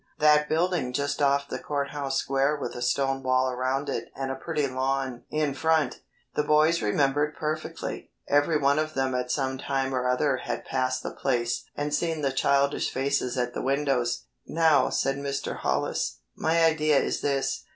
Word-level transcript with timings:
That 0.17 0.49
building 0.49 0.93
just 0.93 1.21
off 1.21 1.47
the 1.47 1.59
Court 1.59 1.91
House 1.91 2.17
Square 2.17 2.55
with 2.59 2.73
a 2.73 2.81
stone 2.81 3.21
wall 3.21 3.51
around 3.51 3.87
it 3.87 4.11
and 4.15 4.31
a 4.31 4.35
pretty 4.35 4.65
lawn 4.65 5.25
in 5.29 5.53
front." 5.53 5.99
The 6.33 6.41
boys 6.41 6.81
remembered 6.81 7.35
perfectly. 7.37 8.09
Every 8.27 8.57
one 8.57 8.79
of 8.79 8.95
them 8.95 9.13
at 9.13 9.29
some 9.29 9.59
time 9.59 9.93
or 9.93 10.09
other 10.09 10.37
had 10.37 10.65
passed 10.65 11.03
the 11.03 11.11
place 11.11 11.65
and 11.75 11.93
seen 11.93 12.21
the 12.23 12.31
childish 12.31 12.89
faces 12.89 13.37
at 13.37 13.53
the 13.53 13.61
windows. 13.61 14.23
"Now," 14.47 14.89
said 14.89 15.17
Mr. 15.17 15.57
Hollis, 15.57 16.15
"my 16.35 16.65
idea 16.65 16.97
is 16.99 17.21
this. 17.21 17.65